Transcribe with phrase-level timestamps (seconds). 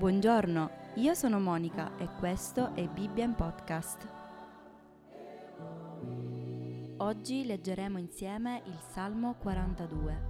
[0.00, 4.08] Buongiorno, io sono Monica e questo è Bibbia Podcast.
[6.96, 10.20] Oggi leggeremo insieme il Salmo 42.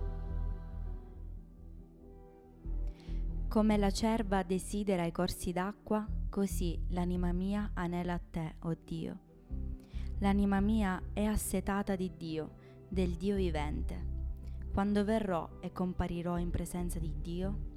[3.46, 8.77] Come la cerva desidera i corsi d'acqua, così l'anima mia anela a te, o oh
[8.85, 9.19] Dio.
[10.19, 12.57] L'anima mia è assetata di Dio,
[12.89, 14.09] del Dio vivente.
[14.73, 17.70] Quando verrò e comparirò in presenza di Dio,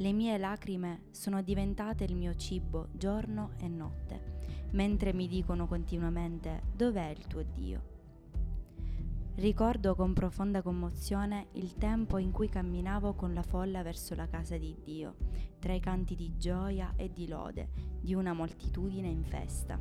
[0.00, 4.38] le mie lacrime sono diventate il mio cibo giorno e notte,
[4.70, 7.88] mentre mi dicono continuamente dov'è il tuo Dio.
[9.34, 14.56] Ricordo con profonda commozione il tempo in cui camminavo con la folla verso la casa
[14.56, 15.16] di Dio,
[15.58, 17.68] tra i canti di gioia e di lode
[18.00, 19.78] di una moltitudine in festa.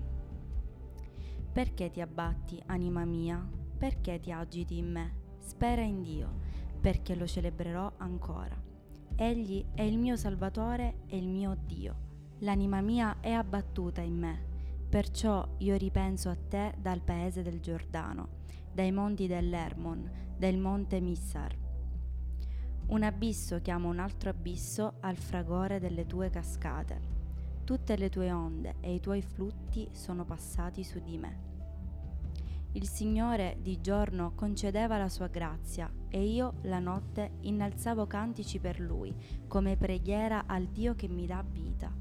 [1.51, 3.41] Perché ti abbatti, anima mia?
[3.77, 5.13] Perché ti agiti in me?
[5.37, 6.39] Spera in Dio,
[6.81, 8.68] perché lo celebrerò ancora.
[9.21, 12.37] Egli è il mio Salvatore e il mio Dio.
[12.37, 14.45] L'anima mia è abbattuta in me,
[14.87, 21.53] perciò io ripenso a te dal paese del Giordano, dai monti dell'Ermon, dal monte Missar.
[22.87, 27.01] Un abisso chiama un altro abisso al fragore delle tue cascate.
[27.65, 31.58] Tutte le tue onde e i tuoi flutti sono passati su di me.
[32.73, 38.79] Il Signore di giorno concedeva la sua grazia e io la notte innalzavo cantici per
[38.79, 39.11] Lui,
[39.47, 41.91] come preghiera al Dio che mi dà vita.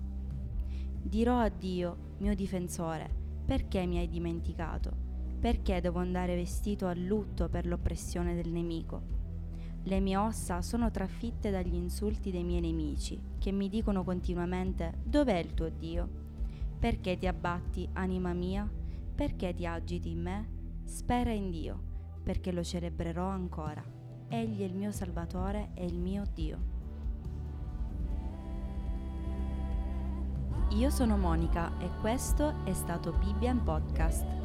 [1.01, 3.09] Dirò a Dio, mio difensore,
[3.47, 4.95] perché mi hai dimenticato?
[5.41, 9.17] Perché devo andare vestito a lutto per l'oppressione del nemico?
[9.85, 15.39] Le mie ossa sono trafitte dagli insulti dei miei nemici, che mi dicono continuamente dov'è
[15.39, 16.09] il tuo Dio?
[16.79, 18.71] Perché ti abbatti, anima mia?
[19.15, 20.58] Perché ti agiti in me?
[20.89, 21.79] Spera in Dio,
[22.23, 23.85] perché lo celebrerò ancora.
[24.27, 26.59] Egli è il mio Salvatore e il mio Dio.
[30.71, 34.38] Io sono Monica e questo è stato Bibbia Podcast.